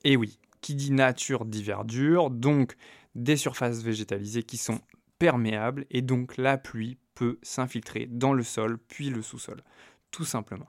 Et 0.04 0.16
oui, 0.16 0.38
qui 0.60 0.76
dit 0.76 0.92
nature 0.92 1.44
dit 1.44 1.64
verdure, 1.64 2.30
donc 2.30 2.76
des 3.16 3.36
surfaces 3.36 3.82
végétalisées 3.82 4.44
qui 4.44 4.58
sont 4.58 4.78
perméables, 5.18 5.86
et 5.90 6.02
donc 6.02 6.36
la 6.36 6.56
pluie 6.56 6.98
peut 7.18 7.38
s'infiltrer 7.42 8.06
dans 8.10 8.32
le 8.32 8.44
sol, 8.44 8.78
puis 8.88 9.10
le 9.10 9.22
sous-sol, 9.22 9.62
tout 10.10 10.24
simplement. 10.24 10.66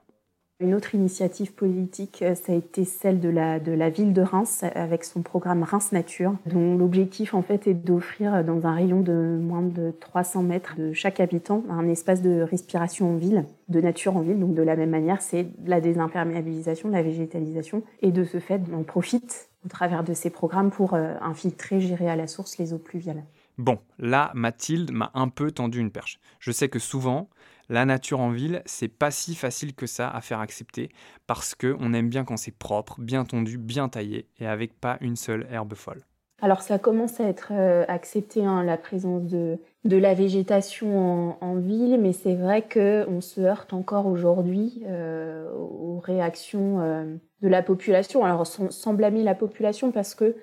Une 0.62 0.74
autre 0.74 0.94
initiative 0.94 1.54
politique, 1.54 2.20
euh, 2.20 2.34
ça 2.34 2.52
a 2.52 2.54
été 2.54 2.84
celle 2.84 3.18
de 3.18 3.30
la, 3.30 3.58
de 3.58 3.72
la 3.72 3.88
ville 3.88 4.12
de 4.12 4.20
Reims 4.20 4.62
avec 4.74 5.04
son 5.04 5.22
programme 5.22 5.62
Reims 5.62 5.90
Nature, 5.92 6.34
dont 6.44 6.76
l'objectif 6.76 7.32
en 7.32 7.40
fait 7.40 7.66
est 7.66 7.72
d'offrir 7.72 8.34
euh, 8.34 8.42
dans 8.42 8.66
un 8.66 8.74
rayon 8.74 9.00
de 9.00 9.38
moins 9.40 9.62
de 9.62 9.94
300 10.00 10.42
mètres 10.42 10.74
de 10.76 10.92
chaque 10.92 11.18
habitant 11.18 11.64
un 11.70 11.88
espace 11.88 12.20
de 12.20 12.42
respiration 12.42 13.14
en 13.14 13.16
ville, 13.16 13.46
de 13.68 13.80
nature 13.80 14.18
en 14.18 14.20
ville. 14.20 14.38
Donc 14.38 14.54
de 14.54 14.62
la 14.62 14.76
même 14.76 14.90
manière, 14.90 15.22
c'est 15.22 15.46
la 15.64 15.80
désimperméabilisation, 15.80 16.90
la 16.90 17.02
végétalisation, 17.02 17.82
et 18.02 18.10
de 18.10 18.24
ce 18.24 18.38
fait, 18.38 18.60
on 18.74 18.82
profite 18.82 19.48
au 19.64 19.68
travers 19.68 20.04
de 20.04 20.12
ces 20.12 20.28
programmes 20.28 20.70
pour 20.70 20.92
euh, 20.92 21.14
infiltrer, 21.22 21.80
gérer 21.80 22.10
à 22.10 22.16
la 22.16 22.26
source 22.26 22.58
les 22.58 22.74
eaux 22.74 22.78
pluviales. 22.78 23.22
Bon, 23.60 23.78
là, 23.98 24.30
Mathilde 24.32 24.90
m'a 24.90 25.10
un 25.12 25.28
peu 25.28 25.52
tendu 25.52 25.80
une 25.80 25.90
perche. 25.90 26.18
Je 26.38 26.50
sais 26.50 26.70
que 26.70 26.78
souvent, 26.78 27.28
la 27.68 27.84
nature 27.84 28.20
en 28.20 28.30
ville, 28.30 28.62
c'est 28.64 28.88
pas 28.88 29.10
si 29.10 29.34
facile 29.34 29.74
que 29.74 29.84
ça 29.84 30.08
à 30.08 30.22
faire 30.22 30.40
accepter 30.40 30.88
parce 31.26 31.54
que 31.54 31.76
on 31.78 31.92
aime 31.92 32.08
bien 32.08 32.24
quand 32.24 32.38
c'est 32.38 32.56
propre, 32.56 33.02
bien 33.02 33.26
tondu, 33.26 33.58
bien 33.58 33.90
taillé 33.90 34.30
et 34.38 34.46
avec 34.46 34.80
pas 34.80 34.96
une 35.02 35.14
seule 35.14 35.46
herbe 35.50 35.74
folle. 35.74 36.00
Alors 36.40 36.62
ça 36.62 36.78
commence 36.78 37.20
à 37.20 37.24
être 37.24 37.48
euh, 37.52 37.84
accepté 37.86 38.46
hein, 38.46 38.64
la 38.64 38.78
présence 38.78 39.24
de, 39.24 39.58
la 39.84 40.14
végétation 40.14 41.36
en, 41.44 41.56
ville, 41.56 42.00
mais 42.00 42.14
c'est 42.14 42.36
vrai 42.36 42.62
qu'on 42.62 43.20
se 43.20 43.42
heurte 43.42 43.74
encore 43.74 44.06
aujourd'hui 44.06 44.82
euh, 44.86 45.52
aux 45.52 45.98
réactions 45.98 46.80
euh, 46.80 47.14
de 47.42 47.48
la 47.48 47.62
population. 47.62 48.24
Alors 48.24 48.46
sans 48.46 48.94
blâmer 48.94 49.22
la 49.22 49.34
population 49.34 49.92
parce 49.92 50.14
que 50.14 50.34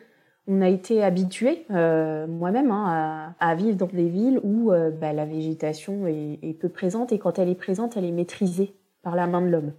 on 0.48 0.62
a 0.62 0.70
été 0.70 1.04
habitué, 1.04 1.66
euh, 1.72 2.26
moi-même, 2.26 2.72
hein, 2.72 3.36
à, 3.40 3.56
vivre 3.56 3.78
dans 3.78 3.88
des 3.88 4.08
villes 4.08 4.40
où 4.44 4.72
euh, 4.72 4.90
bah, 4.92 5.12
la 5.12 5.26
végétation 5.26 6.08
est, 6.08 6.58
peu 6.60 6.70
présente 6.70 7.12
et 7.12 7.20
quand 7.20 7.38
elle 7.38 7.50
est 7.50 7.56
présente, 7.56 7.98
elle 7.98 8.06
est 8.06 8.12
maîtrisée 8.12 8.74
par 9.04 9.16
la 9.16 9.28
main 9.28 9.42
de 9.42 9.48
l'homme. 9.48 9.74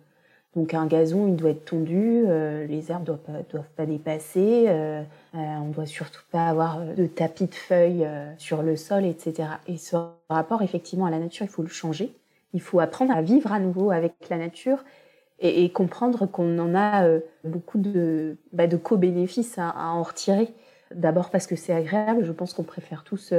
Donc 0.55 0.75
un 0.75 0.87
gazon, 0.87 1.27
il 1.29 1.37
doit 1.37 1.51
être 1.51 1.65
tondu, 1.65 2.25
euh, 2.27 2.67
les 2.67 2.91
herbes 2.91 3.05
doivent 3.05 3.21
doivent 3.51 3.71
pas 3.77 3.87
dépasser, 3.87 4.67
on 5.35 5.69
doit 5.69 5.87
surtout 5.87 6.23
pas 6.31 6.49
avoir 6.49 6.81
de 6.81 7.07
tapis 7.07 7.47
de 7.47 7.55
feuilles 7.55 8.07
sur 8.37 8.63
le 8.63 8.77
sol, 8.77 9.05
etc. 9.05 9.49
Et 9.67 9.77
ce 9.77 9.97
rapport 10.29 10.63
effectivement 10.63 11.07
à 11.07 11.11
la 11.11 11.19
nature, 11.19 11.47
il 11.47 11.51
faut 11.51 11.63
le 11.63 11.69
changer. 11.69 12.13
Il 12.55 12.61
faut 12.61 12.81
apprendre 12.81 13.15
à 13.15 13.21
vivre 13.23 13.53
à 13.53 13.61
nouveau 13.61 13.91
avec 13.91 14.15
la 14.31 14.39
nature 14.39 14.85
et, 15.41 15.71
comprendre 15.71 16.27
qu'on 16.27 16.59
en 16.59 16.75
a 16.75 17.07
beaucoup 17.45 17.79
de, 17.79 18.37
bah, 18.53 18.67
de 18.67 18.77
co-bénéfices 18.77 19.59
à, 19.59 19.73
en 19.93 20.03
retirer. 20.03 20.49
D'abord 20.95 21.31
parce 21.31 21.47
que 21.47 21.55
c'est 21.55 21.73
agréable, 21.73 22.25
je 22.25 22.33
pense 22.33 22.55
qu'on 22.55 22.65
préfère 22.65 23.05
tous 23.05 23.33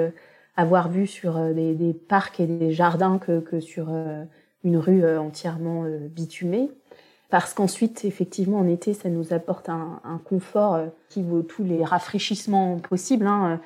avoir 0.55 0.89
vu 0.89 1.07
sur 1.07 1.39
des, 1.53 1.73
des, 1.73 1.93
parcs 1.93 2.39
et 2.39 2.45
des 2.45 2.71
jardins 2.71 3.17
que, 3.17 3.39
que 3.39 3.59
sur 3.59 3.89
une 4.63 4.77
rue 4.77 5.05
entièrement 5.17 5.85
bitumée 6.09 6.69
parce 7.29 7.53
qu'ensuite, 7.53 8.05
effectivement, 8.05 8.57
en 8.57 8.67
été, 8.67 8.93
ça 8.93 9.09
nous 9.09 9.33
apporte 9.33 9.69
un, 9.69 10.19
confort 10.25 10.75
euh, 10.75 10.87
qui 11.09 11.21
vaut 11.21 11.43
tous 11.43 11.63
les 11.63 11.83
rafraîchissements 11.85 12.77
possibles. 12.77 13.27
Hein. 13.27 13.61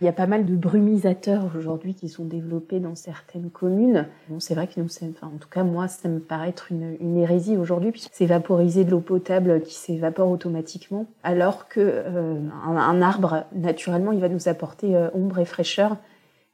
Il 0.00 0.04
y 0.04 0.08
a 0.08 0.12
pas 0.12 0.26
mal 0.26 0.44
de 0.44 0.56
brumisateurs 0.56 1.50
aujourd'hui 1.56 1.94
qui 1.94 2.08
sont 2.08 2.24
développés 2.24 2.80
dans 2.80 2.94
certaines 2.94 3.50
communes. 3.50 4.06
Bon, 4.28 4.40
c'est 4.40 4.54
vrai 4.54 4.66
que 4.66 4.80
nous, 4.80 4.86
enfin, 4.86 5.28
en 5.28 5.38
tout 5.38 5.48
cas, 5.48 5.62
moi, 5.62 5.88
ça 5.88 6.08
me 6.08 6.18
paraît 6.18 6.48
être 6.48 6.72
une, 6.72 7.16
hérésie 7.16 7.56
aujourd'hui, 7.56 7.92
puisque 7.92 8.10
c'est 8.12 8.26
vaporiser 8.26 8.84
de 8.84 8.90
l'eau 8.90 9.00
potable 9.00 9.62
qui 9.62 9.74
s'évapore 9.74 10.30
automatiquement, 10.30 11.06
alors 11.22 11.68
que 11.68 11.80
euh, 11.80 12.38
un, 12.64 13.02
arbre, 13.02 13.44
naturellement, 13.54 14.12
il 14.12 14.20
va 14.20 14.28
nous 14.28 14.48
apporter 14.48 14.96
euh, 14.96 15.10
ombre 15.14 15.38
et 15.38 15.44
fraîcheur, 15.44 15.96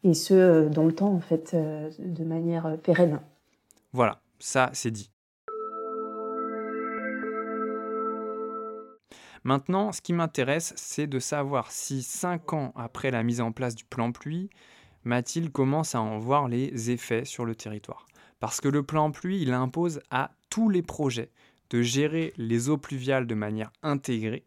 et 0.05 0.15
ce, 0.15 0.69
dans 0.69 0.85
le 0.85 0.93
temps, 0.93 1.13
en 1.13 1.21
fait, 1.21 1.55
de 1.99 2.25
manière 2.25 2.79
pérenne. 2.83 3.21
Voilà, 3.93 4.21
ça, 4.39 4.71
c'est 4.73 4.91
dit. 4.91 5.11
Maintenant, 9.43 9.93
ce 9.93 10.03
qui 10.03 10.13
m'intéresse, 10.13 10.75
c'est 10.77 11.07
de 11.07 11.19
savoir 11.19 11.71
si 11.71 12.03
cinq 12.03 12.53
ans 12.53 12.73
après 12.77 13.11
la 13.11 13.23
mise 13.23 13.41
en 13.41 13.53
place 13.53 13.75
du 13.75 13.85
plan 13.85 14.13
pluie, 14.13 14.51
Mathilde 15.05 15.51
commence 15.51 15.95
à 15.95 16.03
en 16.03 16.19
voir 16.19 16.47
les 16.47 16.91
effets 16.91 17.25
sur 17.25 17.47
le 17.47 17.55
territoire. 17.55 18.07
Parce 18.39 18.61
que 18.61 18.69
le 18.69 18.83
plan 18.83 19.11
pluie, 19.11 19.41
il 19.41 19.53
impose 19.53 20.01
à 20.11 20.33
tous 20.51 20.69
les 20.69 20.83
projets 20.83 21.31
de 21.71 21.83
gérer 21.83 22.35
les 22.37 22.69
eaux 22.69 22.77
pluviales 22.77 23.27
de 23.27 23.35
manière 23.35 23.73
intégrée. 23.83 24.45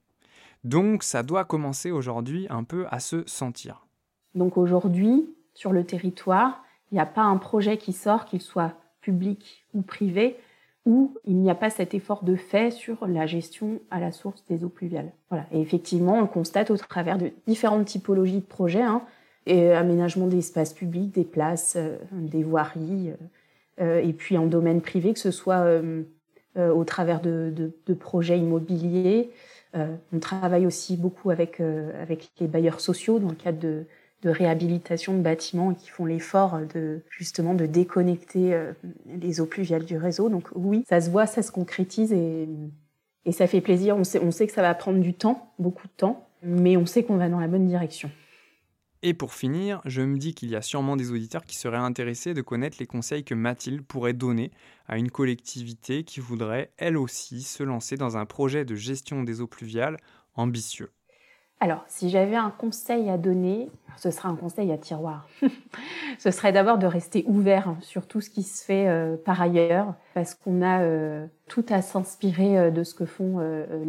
Donc 0.64 1.04
ça 1.04 1.24
doit 1.24 1.46
commencer 1.46 1.92
aujourd'hui 1.92 2.46
un 2.50 2.64
peu 2.64 2.86
à 2.90 3.00
se 3.00 3.24
sentir. 3.26 3.88
Donc 4.36 4.58
aujourd'hui, 4.58 5.28
sur 5.54 5.74
le 5.74 5.86
territoire, 5.86 6.64
il 6.92 6.96
n'y 6.96 7.02
a 7.02 7.06
pas 7.06 7.24
un 7.24 7.38
projet 7.38 7.78
qui 7.78 7.94
sort, 7.94 8.26
qu'il 8.26 8.42
soit 8.42 8.74
public 9.02 9.66
ou 9.74 9.82
privé, 9.82 10.38
où 10.86 11.16
il 11.26 11.38
n'y 11.38 11.50
a 11.50 11.56
pas 11.56 11.70
cet 11.70 11.94
effort 11.94 12.24
de 12.24 12.36
fait 12.36 12.72
sur 12.72 13.08
la 13.08 13.26
gestion 13.26 13.80
à 13.90 14.00
la 14.00 14.12
source 14.12 14.44
des 14.50 14.64
eaux 14.64 14.70
pluviales. 14.70 15.12
Voilà. 15.30 15.46
Et 15.52 15.62
effectivement, 15.62 16.20
on 16.20 16.28
constate 16.28 16.72
au 16.72 16.78
travers 16.78 17.18
de 17.18 17.32
différentes 17.48 17.86
typologies 17.86 18.42
de 18.42 18.46
projets, 18.46 18.82
hein, 18.82 19.04
et 19.46 19.72
aménagement 19.72 20.28
d'espaces 20.28 20.74
publics, 20.74 21.14
des 21.14 21.26
places, 21.26 21.76
euh, 21.78 21.98
des 22.12 22.44
voiries, 22.44 23.10
euh, 23.10 23.16
euh, 23.82 24.02
et 24.02 24.14
puis 24.14 24.38
en 24.38 24.46
domaine 24.46 24.82
privé, 24.82 25.14
que 25.14 25.20
ce 25.20 25.32
soit 25.32 25.66
au 26.56 26.84
travers 26.84 27.20
de, 27.22 27.74
projets 28.00 28.38
immobiliers. 28.38 29.32
on 29.74 30.20
travaille 30.20 30.68
aussi 30.68 30.96
beaucoup 30.96 31.32
avec 31.32 31.60
les 31.60 32.48
bailleurs 32.48 32.80
sociaux 32.80 33.18
dans 33.18 33.30
le 33.30 33.36
cadre 33.36 33.58
de, 33.58 33.86
de 34.24 34.30
réhabilitation 34.30 35.16
de 35.16 35.22
bâtiments 35.22 35.74
qui 35.74 35.90
font 35.90 36.06
l'effort 36.06 36.60
de 36.74 37.02
justement 37.10 37.54
de 37.54 37.66
déconnecter 37.66 38.54
euh, 38.54 38.72
les 39.06 39.42
eaux 39.42 39.46
pluviales 39.46 39.86
du 39.86 39.98
réseau. 39.98 40.30
Donc 40.30 40.48
oui, 40.56 40.84
ça 40.88 41.02
se 41.02 41.10
voit, 41.10 41.28
ça 41.28 41.42
se 41.42 41.52
concrétise 41.52 42.14
et, 42.14 42.48
et 43.26 43.32
ça 43.32 43.48
fait 43.48 43.62
plaisir. 43.62 43.98
On 43.98 44.04
sait 44.04 44.48
que 44.48 44.54
ça 44.54 44.62
va 44.62 44.74
prendre 44.74 45.00
du 45.00 45.14
temps, 45.14 45.54
beaucoup 45.60 45.88
de 45.88 45.94
temps, 45.94 46.28
mais 46.42 46.78
on 46.78 46.86
sait 46.86 47.04
qu'on 47.04 47.18
va 47.18 47.30
dans 47.30 47.40
la 47.40 47.48
bonne 47.48 47.68
direction. 47.68 48.10
Et 49.06 49.14
pour 49.14 49.34
finir, 49.34 49.82
je 49.84 50.02
me 50.02 50.18
dis 50.18 50.34
qu'il 50.34 50.50
y 50.50 50.56
a 50.56 50.62
sûrement 50.62 50.96
des 50.96 51.12
auditeurs 51.12 51.44
qui 51.44 51.58
seraient 51.58 51.76
intéressés 51.76 52.34
de 52.34 52.42
connaître 52.42 52.78
les 52.80 52.86
conseils 52.86 53.26
que 53.26 53.36
Mathilde 53.36 53.82
pourrait 53.82 54.14
donner 54.14 54.52
à 54.88 54.98
une 54.98 55.12
collectivité 55.12 56.06
qui 56.06 56.22
voudrait, 56.22 56.72
elle 56.78 56.96
aussi, 56.96 57.42
se 57.42 57.64
lancer 57.64 57.98
dans 57.98 58.16
un 58.16 58.26
projet 58.26 58.64
de 58.64 58.76
gestion 58.76 59.24
des 59.24 59.42
eaux 59.42 59.48
pluviales 59.48 59.98
ambitieux. 60.36 60.90
Alors, 61.64 61.86
si 61.88 62.10
j'avais 62.10 62.36
un 62.36 62.50
conseil 62.50 63.10
à 63.10 63.18
donner, 63.18 63.70
ce 63.96 64.12
serait 64.12 64.28
un 64.28 64.36
conseil 64.36 64.70
à 64.74 64.78
tiroir. 64.78 65.30
ce 66.20 66.30
serait 66.30 66.52
d'abord 66.52 66.78
de 66.78 66.86
rester 66.86 67.24
ouvert 67.26 67.74
sur 67.80 68.06
tout 68.06 68.20
ce 68.20 68.30
qui 68.30 68.44
se 68.44 68.66
fait 68.66 68.90
euh, 68.90 69.16
par 69.16 69.42
ailleurs, 69.42 69.94
parce 70.14 70.36
qu'on 70.36 70.62
a 70.62 70.82
euh, 70.82 71.26
tout 71.48 71.64
à 71.70 71.82
s'inspirer 71.82 72.60
euh, 72.60 72.70
de 72.70 72.84
ce 72.84 72.94
que 72.94 73.06
font 73.06 73.40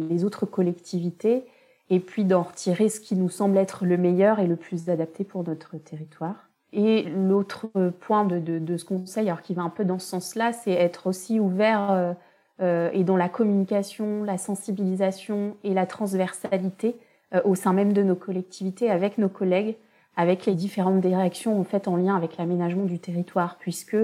les 0.09 0.23
autres 0.23 0.45
collectivités, 0.45 1.43
et 1.89 1.99
puis 1.99 2.23
d'en 2.23 2.43
retirer 2.43 2.87
ce 2.87 3.01
qui 3.01 3.17
nous 3.17 3.27
semble 3.27 3.57
être 3.57 3.85
le 3.85 3.97
meilleur 3.97 4.39
et 4.39 4.47
le 4.47 4.55
plus 4.55 4.89
adapté 4.89 5.25
pour 5.25 5.43
notre 5.43 5.75
territoire. 5.75 6.47
Et 6.71 7.03
l'autre 7.03 7.67
point 7.99 8.23
de, 8.23 8.39
de, 8.39 8.77
ce 8.77 8.85
conseil, 8.85 9.27
alors 9.27 9.41
qui 9.41 9.53
va 9.53 9.63
un 9.63 9.69
peu 9.69 9.83
dans 9.83 9.99
ce 9.99 10.07
sens-là, 10.07 10.53
c'est 10.53 10.71
être 10.71 11.07
aussi 11.07 11.41
ouvert 11.41 12.15
et 12.61 13.03
dans 13.03 13.17
la 13.17 13.27
communication, 13.27 14.23
la 14.23 14.37
sensibilisation 14.37 15.57
et 15.65 15.73
la 15.73 15.85
transversalité 15.85 16.95
au 17.43 17.55
sein 17.55 17.73
même 17.73 17.91
de 17.91 18.03
nos 18.03 18.15
collectivités, 18.15 18.89
avec 18.89 19.17
nos 19.17 19.29
collègues, 19.29 19.75
avec 20.15 20.45
les 20.45 20.55
différentes 20.55 21.01
directions 21.01 21.59
en 21.59 21.91
en 21.91 21.95
lien 21.97 22.15
avec 22.15 22.37
l'aménagement 22.37 22.85
du 22.85 22.99
territoire, 22.99 23.57
puisque 23.59 23.97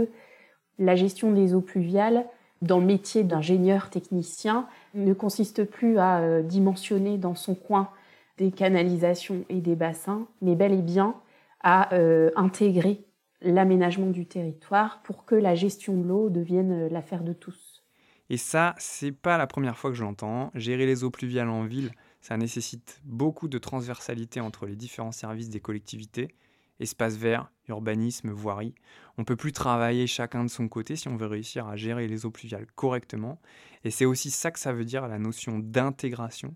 la 0.79 0.95
gestion 0.95 1.31
des 1.31 1.53
eaux 1.53 1.61
pluviales 1.61 2.25
dans 2.61 2.79
le 2.79 2.85
métier 2.85 3.23
d'ingénieur 3.23 3.89
technicien 3.89 4.67
ne 4.93 5.13
consiste 5.13 5.63
plus 5.63 5.97
à 5.97 6.19
euh, 6.19 6.41
dimensionner 6.41 7.17
dans 7.17 7.35
son 7.35 7.55
coin 7.55 7.89
des 8.37 8.51
canalisations 8.51 9.45
et 9.49 9.61
des 9.61 9.75
bassins, 9.75 10.27
mais 10.41 10.55
bel 10.55 10.73
et 10.73 10.81
bien 10.81 11.15
à 11.61 11.93
euh, 11.93 12.31
intégrer 12.35 13.03
l'aménagement 13.41 14.07
du 14.07 14.25
territoire 14.25 15.01
pour 15.03 15.25
que 15.25 15.35
la 15.35 15.55
gestion 15.55 15.95
de 15.97 16.07
l'eau 16.07 16.29
devienne 16.29 16.87
l'affaire 16.89 17.23
de 17.23 17.33
tous. 17.33 17.83
Et 18.29 18.37
ça, 18.37 18.75
c'est 18.77 19.11
pas 19.11 19.37
la 19.37 19.47
première 19.47 19.77
fois 19.77 19.89
que 19.89 19.97
je 19.97 20.03
l'entends. 20.03 20.51
Gérer 20.55 20.85
les 20.85 21.03
eaux 21.03 21.09
pluviales 21.09 21.49
en 21.49 21.63
ville, 21.63 21.91
ça 22.21 22.37
nécessite 22.37 23.01
beaucoup 23.03 23.47
de 23.47 23.57
transversalité 23.57 24.39
entre 24.39 24.67
les 24.67 24.75
différents 24.75 25.11
services 25.11 25.49
des 25.49 25.59
collectivités, 25.59 26.35
espaces 26.79 27.15
verts, 27.15 27.51
urbanisme, 27.67 28.31
voirie. 28.31 28.75
On 29.17 29.21
ne 29.21 29.25
peut 29.25 29.35
plus 29.35 29.51
travailler 29.51 30.07
chacun 30.07 30.43
de 30.43 30.49
son 30.49 30.67
côté 30.67 30.95
si 30.95 31.07
on 31.07 31.17
veut 31.17 31.27
réussir 31.27 31.67
à 31.67 31.75
gérer 31.75 32.07
les 32.07 32.25
eaux 32.25 32.31
pluviales 32.31 32.67
correctement. 32.75 33.39
Et 33.83 33.91
c'est 33.91 34.05
aussi 34.05 34.29
ça 34.29 34.51
que 34.51 34.59
ça 34.59 34.71
veut 34.71 34.85
dire 34.85 35.07
la 35.07 35.19
notion 35.19 35.59
d'intégration 35.59 36.55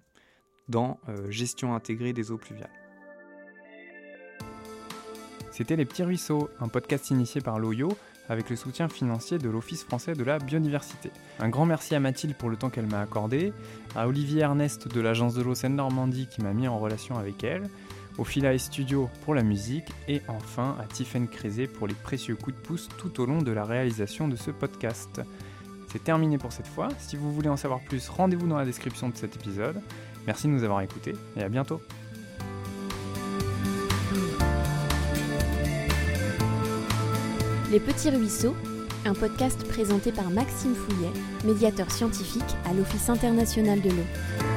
dans 0.70 1.00
euh, 1.10 1.30
gestion 1.32 1.76
intégrée 1.76 2.14
des 2.14 2.32
eaux 2.32 2.38
pluviales. 2.38 2.72
C'était 5.52 5.76
Les 5.76 5.86
Petits 5.86 6.04
Ruisseaux, 6.04 6.50
un 6.60 6.68
podcast 6.68 7.10
initié 7.12 7.42
par 7.42 7.60
l'OYO 7.60 7.98
avec 8.30 8.50
le 8.50 8.56
soutien 8.56 8.90
financier 8.90 9.38
de 9.38 9.50
l'Office 9.50 9.84
français 9.84 10.14
de 10.14 10.24
la 10.24 10.40
biodiversité. 10.40 11.12
Un 11.40 11.50
grand 11.50 11.66
merci 11.66 11.96
à 11.96 12.00
Mathilde 12.00 12.36
pour 12.36 12.50
le 12.50 12.58
temps 12.58 12.70
qu'elle 12.70 12.88
m'a 12.88 13.02
accordé, 13.02 13.54
à 13.96 14.08
Olivier 14.08 14.42
Ernest 14.42 14.88
de 14.88 15.02
l'agence 15.02 15.36
de 15.36 15.42
l'eau 15.42 15.56
Seine-Normandie 15.56 16.28
qui 16.28 16.42
m'a 16.42 16.54
mis 16.54 16.68
en 16.68 16.80
relation 16.80 17.18
avec 17.18 17.44
elle, 17.44 17.70
au 18.18 18.24
Philae 18.24 18.58
Studio 18.58 19.10
pour 19.24 19.36
la 19.36 19.44
musique 19.44 19.88
et 20.08 20.22
enfin 20.28 20.76
à 20.80 20.86
Tiffaine 20.86 21.28
Crézé 21.28 21.68
pour 21.68 21.88
les 21.88 21.94
précieux 21.94 22.36
coups 22.36 22.56
de 22.56 22.62
pouce 22.62 22.90
tout 22.98 23.22
au 23.22 23.26
long 23.26 23.42
de 23.42 23.52
la 23.52 23.66
réalisation 23.66 24.28
de 24.28 24.36
ce 24.36 24.52
podcast. 24.52 25.22
C'est 25.92 26.04
terminé 26.04 26.38
pour 26.38 26.52
cette 26.52 26.68
fois. 26.68 26.90
Si 26.98 27.16
vous 27.16 27.34
voulez 27.34 27.50
en 27.50 27.58
savoir 27.58 27.80
plus, 27.82 28.10
rendez-vous 28.10 28.48
dans 28.48 28.58
la 28.58 28.66
description 28.66 29.10
de 29.10 29.16
cet 29.16 29.36
épisode. 29.36 29.82
Merci 30.28 30.48
de 30.48 30.54
nous 30.54 30.64
avoir 30.64 30.82
écoutés 30.82 31.14
et 31.38 31.44
à 31.44 31.50
bientôt. 31.50 31.82
Les 37.76 37.82
Petits 37.82 38.10
Ruisseaux, 38.10 38.56
un 39.04 39.14
podcast 39.14 39.68
présenté 39.68 40.14
par 40.14 40.30
Maxime 40.30 40.74
Fouillet, 40.74 41.12
médiateur 41.44 41.92
scientifique 41.92 42.42
à 42.64 42.74
l'Office 42.74 43.10
international 43.10 43.82
de 43.82 43.90
l'eau. 43.90 44.55